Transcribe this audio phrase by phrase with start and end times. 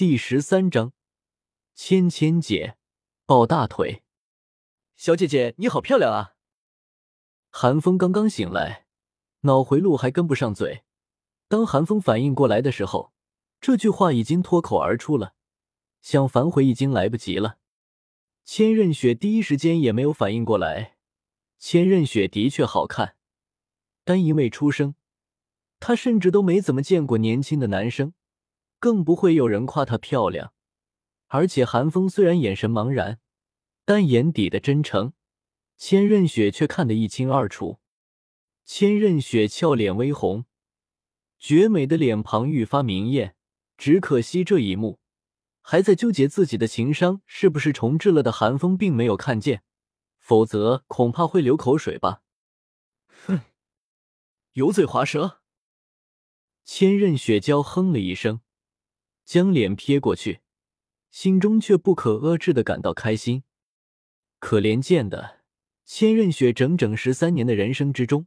[0.00, 0.94] 第十三章，
[1.74, 2.78] 芊芊姐
[3.26, 4.02] 抱大腿。
[4.96, 6.36] 小姐姐你好漂亮啊！
[7.50, 8.86] 韩风刚刚醒来，
[9.40, 10.84] 脑回路还跟不上嘴。
[11.48, 13.12] 当韩风反应过来的时候，
[13.60, 15.34] 这句话已经脱口而出了，
[16.00, 17.58] 想反悔已经来不及了。
[18.42, 20.96] 千仞雪第一时间也没有反应过来，
[21.58, 23.16] 千仞雪的确好看，
[24.04, 24.94] 但因为出生，
[25.78, 28.14] 她甚至都没怎么见过年轻的男生，
[28.80, 30.52] 更不会有人夸她漂亮。
[31.28, 33.20] 而且韩风虽然眼神茫然。
[33.86, 35.14] 但眼底的真诚，
[35.76, 37.80] 千仞雪却看得一清二楚。
[38.64, 40.44] 千仞雪俏脸微红，
[41.40, 43.34] 绝美的脸庞愈发明艳。
[43.76, 45.00] 只可惜这一幕，
[45.60, 49.64] 还在纠结自己的情商是不是重置了的韩风并没有看见，
[50.20, 52.22] 否则恐怕会流口水吧。
[53.26, 53.40] 哼，
[54.52, 55.40] 油嘴滑舌。
[56.64, 58.40] 千仞雪娇哼了一声，
[59.30, 60.40] 将脸撇过去，
[61.12, 63.44] 心中却不可遏制的感到开心。
[64.40, 65.42] 可怜见的，
[65.84, 68.26] 千仞雪整整十三年的人生之中，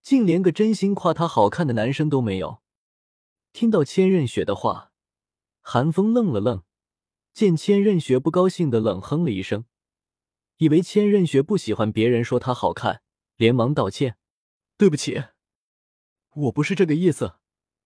[0.00, 2.62] 竟连个真心夸她好看的男生都没有。
[3.52, 4.92] 听到千仞雪的话，
[5.60, 6.62] 韩风愣了愣，
[7.32, 9.64] 见千仞雪不高兴的冷哼了一声，
[10.58, 13.02] 以为千仞雪不喜欢别人说她好看，
[13.34, 14.16] 连忙道歉
[14.78, 15.20] ：“对不起，
[16.32, 17.38] 我不是这个意思，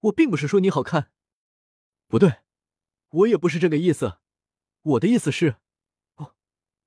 [0.00, 1.12] 我并不是说你好看。
[2.10, 2.40] 不对，
[3.10, 4.18] 我也不是这个意思，
[4.82, 5.58] 我的意思是……”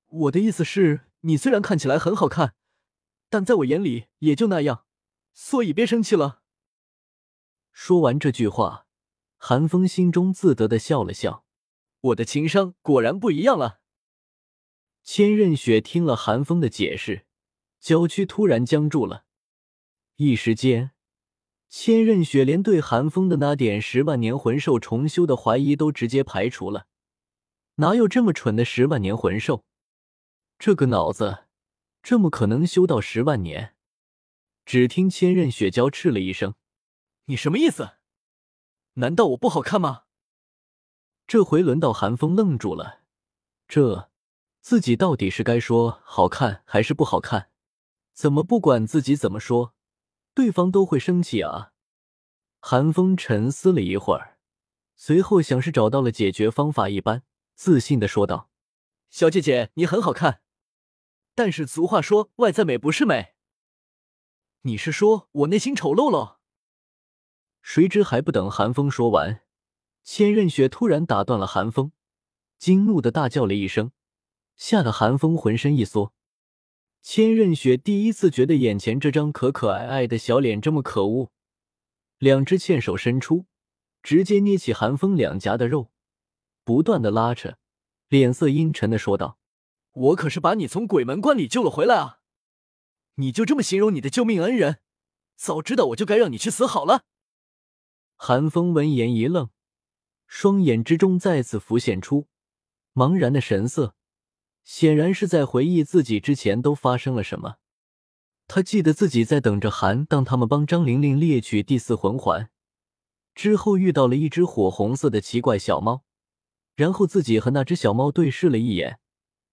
[0.06, 2.54] 我的意思是，你虽然看起来很好看，
[3.30, 4.84] 但在我眼里也就那样，
[5.32, 6.42] 所以别生气了。
[7.72, 8.86] 说完这句话，
[9.38, 11.46] 韩风心中自得的笑了笑。
[12.00, 13.80] 我的情商果然不一样了。
[15.02, 17.26] 千仞雪听了韩风的解释，
[17.80, 19.24] 娇躯突然僵住了，
[20.16, 20.92] 一时间，
[21.76, 26.86] 千仞雪连对韩风的那点十万年魂兽重修的怀疑都直接排除了。
[27.74, 29.64] 哪有这么蠢的十万年魂兽？
[30.56, 31.46] 这个脑子，
[32.00, 33.74] 这么可能修到十万年？
[34.64, 36.54] 只听千仞雪娇斥了一声
[37.26, 37.94] ：“你什么意思？
[38.94, 40.04] 难道我不好看吗？”
[41.26, 43.00] 这回轮到韩风愣住了，
[43.66, 44.12] 这
[44.60, 47.50] 自己到底是该说好看还是不好看？
[48.12, 49.74] 怎么不管自己怎么说，
[50.34, 51.72] 对方都会生气啊？
[52.60, 54.38] 韩风沉思了一会儿，
[54.96, 57.22] 随后像是找到了解决方法一般，
[57.54, 58.50] 自信的说道
[59.10, 60.40] ：“小姐姐，你很好看。”
[61.36, 63.34] 但是俗话说，外在美不是美。
[64.62, 66.40] 你是说我内心丑陋了？
[67.60, 69.42] 谁知还不等韩风说完，
[70.02, 71.92] 千仞雪突然打断了韩风，
[72.58, 73.92] 惊怒的大叫了一声，
[74.56, 76.13] 吓得韩风浑身一缩。
[77.06, 81.30] 千仞雪第一次觉得眼前这张可可爱爱的小脸这么可恶，
[82.16, 83.44] 两只纤手伸出，
[84.02, 85.90] 直接捏起寒风两颊的肉，
[86.64, 87.58] 不断的拉扯，
[88.08, 89.38] 脸色阴沉的说道。
[89.92, 92.20] 我可是把你从鬼门关里救了回来啊！
[93.16, 94.78] 你就这么形容你的救命恩人？
[95.36, 97.04] 早知道我就该让你去死好了。
[98.16, 99.50] 寒风闻言一愣，
[100.26, 102.28] 双眼之中再次浮现出
[102.94, 103.94] 茫然的神色，
[104.64, 107.56] 显然是在回忆自己之前都发生了什么。
[108.46, 112.50] 他记得自己在等着韩当他们帮张玲玲猎取第四魂环
[113.34, 116.04] 之后，遇到了一只火红色的奇怪小猫，
[116.76, 119.00] 然后自己和那只小猫对视了一眼。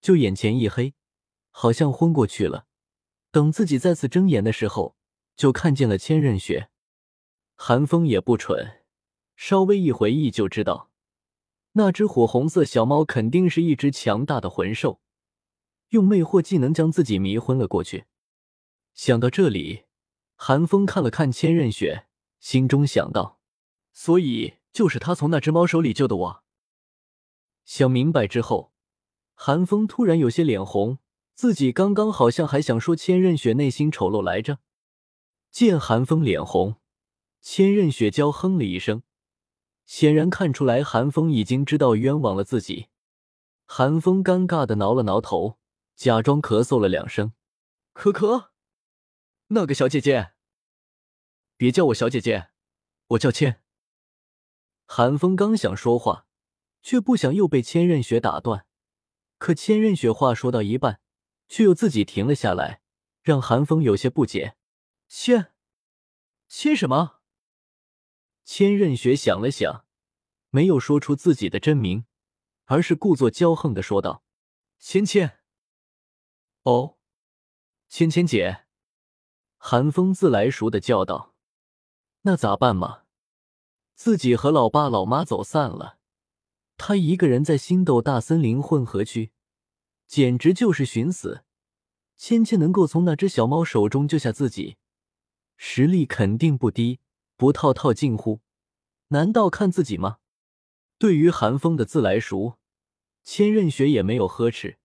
[0.02, 0.94] 就眼前一黑，
[1.52, 2.66] 好像昏过去了。
[3.32, 4.96] 等自己再次睁眼的时候，
[5.36, 6.70] 就看见了千仞雪。
[7.56, 8.84] 韩风也不蠢，
[9.36, 10.91] 稍微一回忆就知道，
[11.74, 15.00] 那只火红色小猫肯定是一只强大的魂兽，
[15.90, 18.06] 用魅惑技能将自己迷昏了过去。
[18.94, 19.84] 想到这里，
[20.36, 22.08] 韩风看了看千仞雪，
[22.40, 23.40] 心中想到：
[23.94, 26.44] 所以就是他从那只猫手里救的我。
[27.64, 28.72] 想明白之后。
[29.44, 31.00] 韩风突然有些脸红，
[31.34, 34.59] 自己刚刚好像还想说千仞雪内心丑陋来着。
[35.50, 36.76] 见韩风脸红，
[37.42, 39.02] 千仞雪娇哼了一声，
[39.91, 42.88] 显然看出来韩风已经知道冤枉了自己。
[43.66, 45.59] 韩风尴尬的挠了挠头，
[45.97, 47.34] 假装咳嗽了两声
[47.91, 48.53] ：“可可，
[49.47, 50.32] 那个小姐姐，
[51.58, 52.52] 别叫我小姐姐，
[53.08, 53.61] 我叫千。”
[54.88, 56.26] 韩风刚想说话，
[56.82, 58.66] 却不想又被千仞雪打断。
[59.40, 61.02] 可千仞雪话说到一半，
[61.49, 62.82] 却又自己停了下来，
[63.22, 64.55] 让韩风有些不解。
[65.09, 65.52] 千，
[66.47, 67.20] 千什么？
[68.43, 69.85] 千仞雪想了想，
[70.49, 72.05] 没有说出自己的真名，
[72.66, 74.23] 而是故作骄横的说道
[74.79, 75.32] ：“芊芊。”
[76.64, 76.97] 哦，
[77.88, 78.66] 芊芊姐。
[79.58, 81.35] 韩风自来熟的叫道
[82.23, 83.03] ：“那咋办嘛？
[83.93, 85.99] 自己和老爸老妈走散了。”
[86.78, 89.32] 他一个人在星斗大森林混合区，
[90.08, 91.44] 简直就是寻死。
[92.17, 94.78] 芊芊能够从那只小猫手中救下自己，
[95.58, 96.99] 实力肯定不低。
[97.41, 98.41] 不套套近乎，
[99.08, 100.20] 难道看自己吗？
[100.99, 102.59] 对于韩风的自来熟，
[103.23, 104.78] 千仞雪也没有呵斥，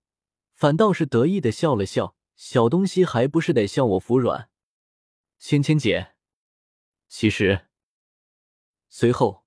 [0.55, 2.17] 反倒是得意的笑了笑。
[2.35, 4.49] 小东西还不是得向我服软？
[5.38, 6.14] 芊芊姐，
[7.08, 7.67] 其实……
[8.88, 9.44] 随后，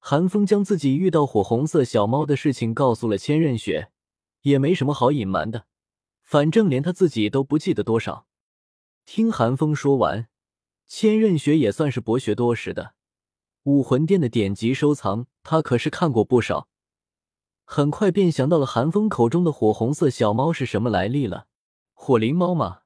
[0.00, 3.92] 韩风将自己遇到火红色小猫的事情告诉了千仞雪，
[4.40, 5.68] 也没什么好隐瞒的。
[6.24, 8.26] 反正连他自己都不记得多少。
[9.04, 10.28] 听韩风说完，
[10.88, 12.94] 千仞雪也算是博学多识的，
[13.64, 16.66] 武魂殿的典籍收藏，他可是看过不少。
[17.64, 21.46] 很快便想到了韩风口中的火红色小猫是什么来历了，
[21.92, 22.80] 火灵猫吗？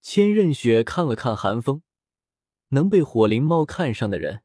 [0.00, 1.82] 千仞雪看了看韩风，
[2.68, 4.40] 能被火灵猫看上的人，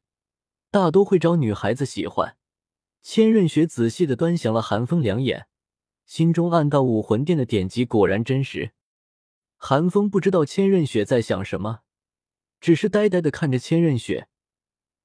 [0.70, 2.36] 大多会招女孩子喜欢。
[3.00, 5.46] 千仞雪仔细的端详了韩风两眼。
[6.04, 8.72] 心中暗道：武魂殿的典籍果然真实。
[9.56, 11.80] 寒风不知道千仞雪在想什么，
[12.64, 14.26] 只是呆呆的看着千仞雪。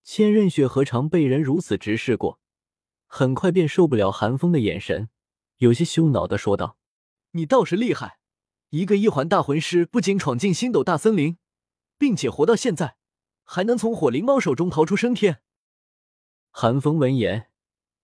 [0.02, 2.40] 千仞雪何尝被人如此直视过？
[3.06, 5.10] 很快便受不了寒风的眼神，
[5.58, 6.78] 有些羞恼的说道
[7.32, 8.20] ：“你倒是厉害，
[8.70, 11.38] 一个一环大魂师，不仅闯进星斗大森林，
[11.98, 12.96] 并且活到现在，
[13.44, 15.42] 还能从火灵猫手中逃出升天。”
[16.52, 17.50] 寒风闻言，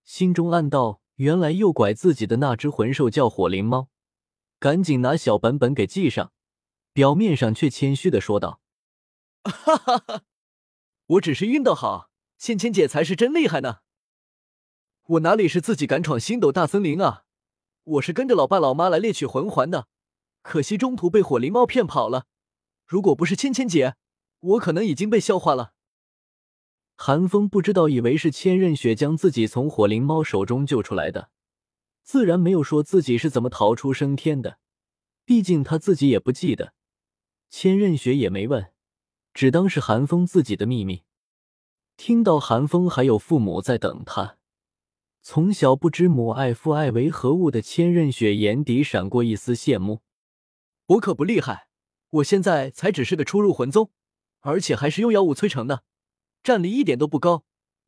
[0.04, 1.00] 心中暗道。
[1.16, 3.88] 原来诱拐自己的那只魂兽叫火灵猫，
[4.60, 6.34] 赶紧拿小本本给记上。
[6.92, 8.60] 表面上却谦虚的说道
[9.52, 10.24] ：“哈哈哈，
[11.06, 13.78] 我只是运道好，芊芊姐才是真厉害呢。
[15.08, 17.26] 我哪里是自己敢闯星斗大森林啊？
[17.84, 19.88] 我是跟着老爸老妈来猎取魂环的，
[20.42, 22.26] 可惜中途被火灵猫骗跑了。
[22.88, 23.96] 如果不是芊芊姐，
[24.40, 25.74] 我可能已经被消化了。”
[26.98, 31.30] 韩风不知道，以为是千仞雪将自己从火灵猫手中救出来的，
[32.02, 34.60] 自然没有说自己是怎么逃出升天的。
[35.26, 36.74] 毕竟他自己也不记得，
[37.50, 38.72] 千仞雪也没问，
[39.36, 41.04] 只当是韩风自己的秘密。
[41.98, 44.38] 听到韩风还有父母在等他，
[45.22, 50.02] 从小不知母爱父爱为何物的千仞雪眼底闪过一丝羡慕。
[50.88, 51.68] 我可不厉害，
[52.12, 53.92] 我现在才只是个初入魂宗，
[54.40, 55.84] 而且还是用妖物催成的。
[56.42, 57.44] 战力一点都不高，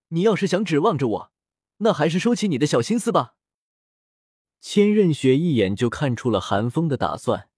[0.10, 1.32] 你要是想指望着我，
[1.78, 3.36] 那还是收起你的小心思吧。
[4.60, 7.50] 千仞雪一眼就看出了韩风的打算，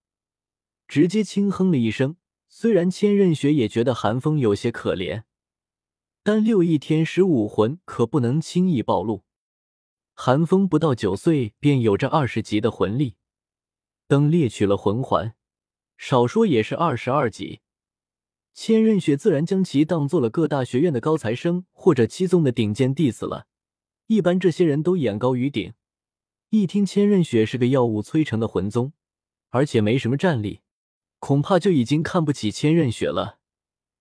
[0.87, 2.17] 直接轻哼了一声。
[2.51, 5.23] 虽然千仞雪也觉得韩风有些可怜，
[6.23, 9.23] 但六翼天使武魂可不能轻易暴露。
[10.15, 13.15] 韩风不到九岁便有着二十级的魂力，
[14.07, 15.35] 等猎取了魂环，
[15.95, 17.61] 少说也是二十二级。
[18.53, 23.45] 千仞雪自然将其当做了各大学院的高材生或者七宗的顶尖弟子了。
[24.07, 25.73] 一般这些人都眼高于顶，
[26.49, 28.91] 一听千仞雪是个药物催成的魂宗，
[29.49, 30.61] 而且没什么战力，
[31.19, 33.39] 恐怕就已经看不起千仞雪了，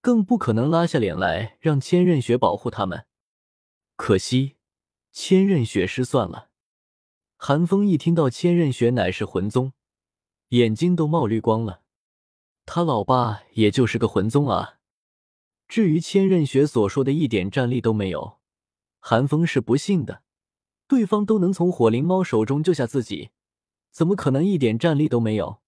[0.00, 3.06] 更不可能拉下脸来让千仞雪保护他们。
[3.96, 4.56] 可惜，
[5.12, 6.50] 千仞雪失算了。
[7.36, 9.72] 韩风一听到千仞雪乃是魂宗，
[10.48, 11.82] 眼睛都冒绿光了。
[12.64, 14.78] 他老爸也就是个魂宗啊。
[15.66, 18.38] 至于千仞雪所说的一点战力都没有，
[19.00, 20.22] 韩风是不信的。
[20.86, 23.30] 对方都能从火灵猫手中救下自己，
[23.90, 25.60] 怎么可能一点战力都没有？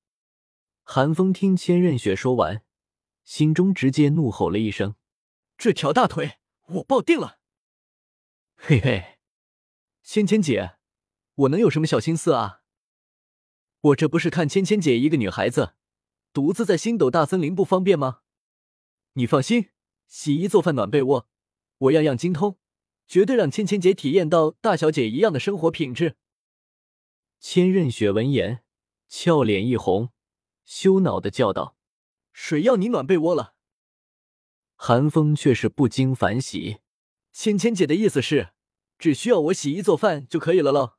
[0.82, 2.62] 韩风听千仞雪说完，
[3.24, 4.96] 心中直接怒吼了一声
[5.56, 7.38] ：“这条大腿我抱定了！”
[8.56, 9.18] 嘿嘿，
[10.02, 10.76] 芊芊姐，
[11.34, 12.62] 我能有什么小心思啊？
[13.80, 15.74] 我这不是看芊芊姐一个女孩子。
[16.32, 18.20] 独自在星斗大森林不方便吗？
[19.14, 19.70] 你放心，
[20.06, 21.28] 洗衣做饭暖被窝，
[21.78, 22.58] 我样样精通，
[23.06, 26.16] 绝对让芊芊姐体验到大小姐一样的生活品质。
[27.40, 28.62] 千仞雪闻言，
[29.08, 30.10] 俏脸一红，
[30.70, 31.76] 羞恼的叫道
[32.32, 33.56] ：“谁要你暖被窝了？”
[34.78, 36.78] 寒风却是不经反喜
[37.34, 38.50] ：“芊芊姐的意思是，
[38.96, 40.92] 只需要我洗衣做饭就可以了喽？”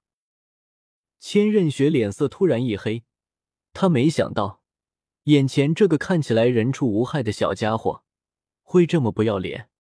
[1.22, 3.06] 千仞雪脸色突然一黑，
[3.72, 4.62] 她没想到。
[5.26, 8.04] 眼前这个看起来人畜无害的小家伙，
[8.64, 9.71] 会这么不要脸。